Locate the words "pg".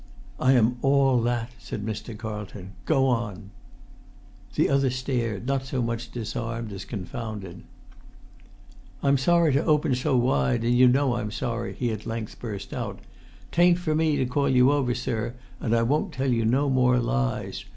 7.57-7.61